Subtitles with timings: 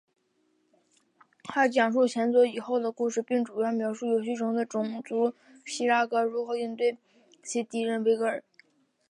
[1.43, 5.31] 它讲述前作以后的故事并主要描述游戏中的种族
[5.63, 6.97] 希格拉如何应对
[7.43, 8.43] 其新敌人维格尔。